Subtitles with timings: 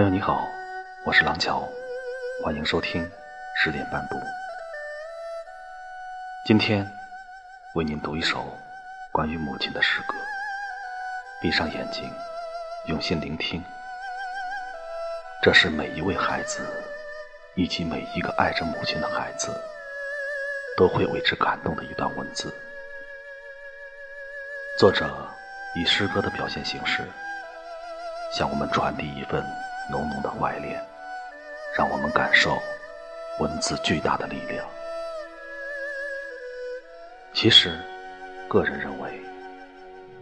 [0.00, 0.48] 朋友你好，
[1.04, 1.68] 我是廊桥，
[2.42, 3.06] 欢迎收听
[3.54, 4.16] 十点半读。
[6.46, 6.90] 今天
[7.74, 8.58] 为您读一首
[9.12, 10.14] 关于母亲的诗歌。
[11.38, 12.10] 闭上眼睛，
[12.86, 13.62] 用心聆听。
[15.42, 16.66] 这是每一位孩子，
[17.54, 19.54] 以及每一个爱着母亲的孩子，
[20.78, 22.50] 都会为之感动的一段文字。
[24.78, 25.28] 作者
[25.76, 27.06] 以诗歌的表现形式，
[28.32, 29.44] 向我们传递一份。
[29.90, 30.80] 浓浓的怀恋，
[31.76, 32.56] 让我们感受
[33.40, 34.64] 文字巨大的力量。
[37.32, 37.76] 其实，
[38.48, 39.20] 个人认为，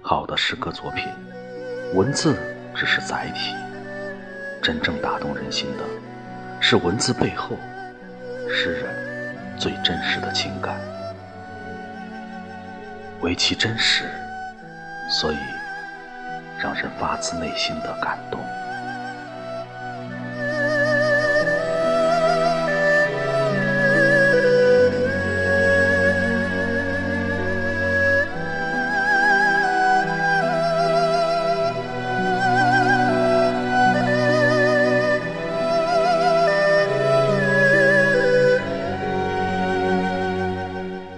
[0.00, 1.08] 好的诗歌作品，
[1.94, 2.36] 文字
[2.74, 3.54] 只是载体，
[4.62, 5.84] 真正打动人心的，
[6.60, 7.56] 是文字背后
[8.48, 10.78] 诗人最真实的情感。
[13.20, 14.04] 唯其真实，
[15.10, 15.38] 所以
[16.58, 18.40] 让人发自内心的感动。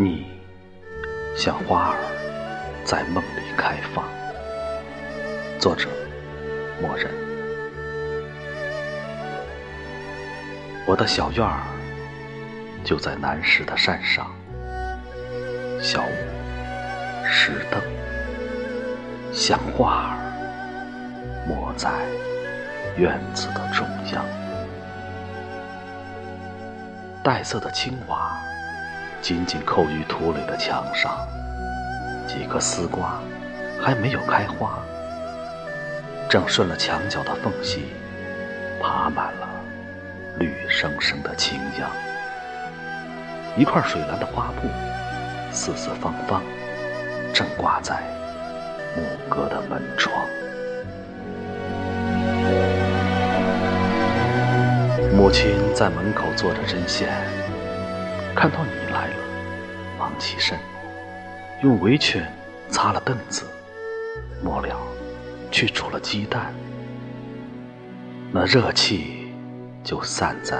[0.02, 0.24] 你
[1.36, 1.96] 像花儿
[2.86, 4.02] 在梦里开放。
[5.58, 5.90] 作者：
[6.80, 7.10] 默认。
[10.86, 11.60] 我的小院儿
[12.82, 14.30] 就在南石的山上，
[15.82, 17.78] 小屋、石凳，
[19.34, 21.90] 像花儿抹在
[22.96, 24.24] 院子的中央。
[27.22, 28.40] 黛色的青瓦。
[29.22, 31.12] 紧紧扣于土垒的墙上，
[32.26, 33.20] 几颗丝瓜
[33.80, 34.78] 还没有开花，
[36.28, 37.92] 正顺了墙角的缝隙
[38.83, 39.48] 爬满了
[40.39, 41.90] 绿生生的青秧。
[43.56, 44.68] 一块水蓝的花布，
[45.52, 46.42] 四四方方，
[47.34, 48.02] 正挂在
[48.96, 50.14] 木格的门窗。
[55.14, 57.11] 母亲在门口做着针线。
[58.34, 58.80] 看到你，
[60.20, 60.58] 起身，
[61.63, 62.23] 用围裙
[62.69, 63.45] 擦了凳子，
[64.45, 64.79] 末了
[65.51, 66.55] 去煮了鸡蛋。
[68.31, 69.33] 那热气
[69.83, 70.58] 就散在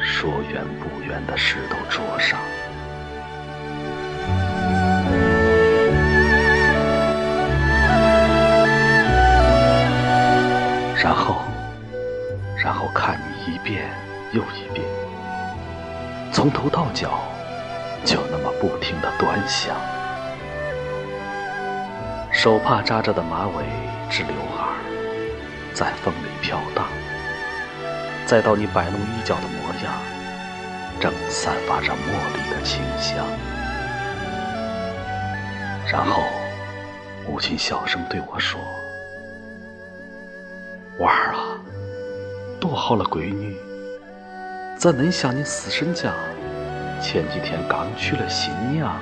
[0.00, 2.38] 说远不远的石头桌上，
[10.96, 11.42] 然后，
[12.56, 13.88] 然后看你一遍
[14.32, 14.84] 又一遍。
[16.32, 17.22] 从头到脚，
[18.04, 19.76] 就那么不停的端详。
[22.30, 23.64] 手帕扎着的马尾
[24.10, 24.74] 之刘海
[25.74, 26.86] 在风里飘荡。
[28.24, 29.92] 再到你摆弄衣角的模样，
[30.98, 31.96] 正散发着茉
[32.34, 33.26] 莉的清香。
[35.86, 36.22] 然后，
[37.26, 38.58] 母亲小声对我说
[41.00, 41.60] ：“娃儿啊，
[42.58, 43.56] 多好了，闺女。”
[44.78, 46.10] 怎能像你死神家
[47.02, 48.94] 前几天刚娶了新娘？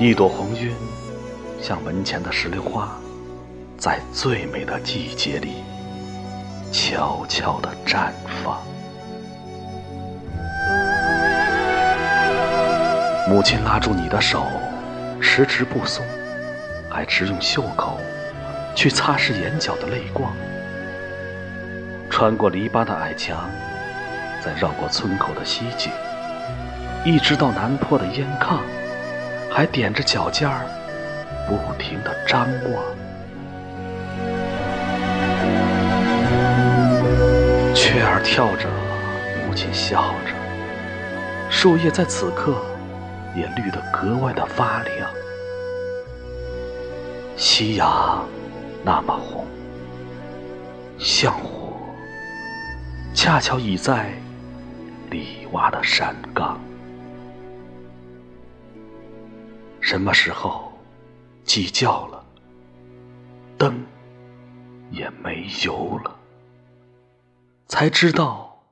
[0.00, 0.74] 一朵红晕，
[1.62, 2.98] 像门前的石榴花，
[3.78, 5.62] 在最美的季节里
[6.72, 8.10] 悄悄地绽
[8.42, 8.60] 放。
[13.28, 14.44] 母亲拉住你的手，
[15.22, 16.04] 迟迟不松，
[16.90, 17.98] 还只用袖口。
[18.74, 20.34] 去擦拭眼角的泪光，
[22.10, 23.50] 穿过篱笆的矮墙，
[24.42, 25.90] 再绕过村口的西井，
[27.04, 28.58] 一直到南坡的烟炕，
[29.50, 30.66] 还踮着脚尖儿，
[31.48, 32.84] 不停地张望。
[37.74, 38.68] 雀儿跳着，
[39.46, 40.32] 母亲笑着，
[41.50, 42.54] 树叶在此刻
[43.34, 45.10] 也绿得格外的发亮。
[47.36, 48.24] 夕阳。
[48.86, 49.46] 那么红，
[50.98, 51.53] 像火，
[53.24, 54.12] 恰巧倚在
[55.10, 56.60] 里洼的山岗。
[59.80, 60.70] 什么时候
[61.42, 62.22] 鸡叫了，
[63.56, 63.82] 灯
[64.90, 66.14] 也没油了，
[67.66, 68.62] 才知道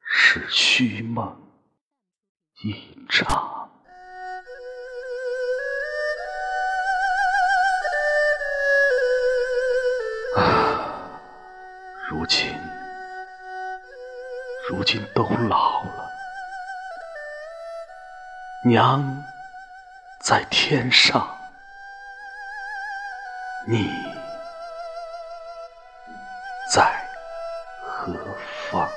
[0.00, 1.36] 是虚梦
[2.62, 2.76] 一
[3.08, 3.65] 场。
[14.68, 16.10] 如今都老了。
[18.64, 19.24] 娘
[20.20, 21.38] 在天上，
[23.64, 23.88] 你
[26.72, 27.00] 在
[27.80, 28.12] 何
[28.68, 28.88] 方？